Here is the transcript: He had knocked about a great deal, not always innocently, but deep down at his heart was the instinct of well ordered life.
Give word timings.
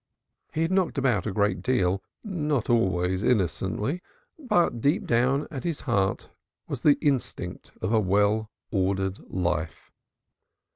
He 0.51 0.63
had 0.63 0.71
knocked 0.71 0.97
about 0.97 1.27
a 1.27 1.31
great 1.31 1.61
deal, 1.61 2.01
not 2.23 2.71
always 2.71 3.21
innocently, 3.21 4.01
but 4.39 4.81
deep 4.81 5.05
down 5.05 5.47
at 5.51 5.63
his 5.63 5.81
heart 5.81 6.31
was 6.67 6.81
the 6.81 6.97
instinct 7.05 7.69
of 7.83 7.91
well 8.07 8.49
ordered 8.71 9.19
life. 9.29 9.91